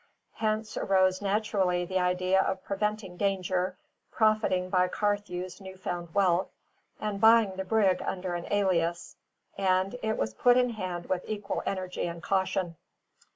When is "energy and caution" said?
11.67-12.77